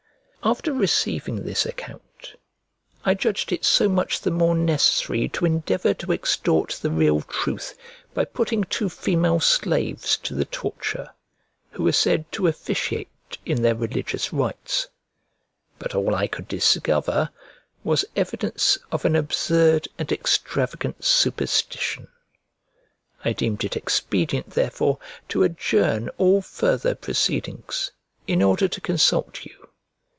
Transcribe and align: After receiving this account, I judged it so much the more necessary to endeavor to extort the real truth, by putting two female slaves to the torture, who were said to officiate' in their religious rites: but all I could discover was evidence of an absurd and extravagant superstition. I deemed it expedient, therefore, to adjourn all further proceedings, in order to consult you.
After 0.43 0.73
receiving 0.73 1.43
this 1.43 1.67
account, 1.67 2.33
I 3.05 3.13
judged 3.13 3.51
it 3.51 3.63
so 3.63 3.87
much 3.87 4.21
the 4.21 4.31
more 4.31 4.55
necessary 4.55 5.29
to 5.29 5.45
endeavor 5.45 5.93
to 5.93 6.11
extort 6.11 6.79
the 6.81 6.89
real 6.89 7.21
truth, 7.21 7.77
by 8.15 8.25
putting 8.25 8.63
two 8.63 8.89
female 8.89 9.39
slaves 9.39 10.17
to 10.23 10.33
the 10.33 10.45
torture, 10.45 11.11
who 11.69 11.83
were 11.83 11.91
said 11.91 12.31
to 12.31 12.47
officiate' 12.47 13.37
in 13.45 13.61
their 13.61 13.75
religious 13.75 14.33
rites: 14.33 14.87
but 15.77 15.93
all 15.93 16.15
I 16.15 16.25
could 16.25 16.47
discover 16.47 17.29
was 17.83 18.03
evidence 18.15 18.79
of 18.91 19.05
an 19.05 19.15
absurd 19.15 19.89
and 19.99 20.11
extravagant 20.11 21.05
superstition. 21.05 22.07
I 23.23 23.33
deemed 23.33 23.63
it 23.63 23.77
expedient, 23.77 24.49
therefore, 24.49 24.97
to 25.29 25.43
adjourn 25.43 26.09
all 26.17 26.41
further 26.41 26.95
proceedings, 26.95 27.91
in 28.25 28.41
order 28.41 28.67
to 28.67 28.81
consult 28.81 29.45
you. 29.45 29.53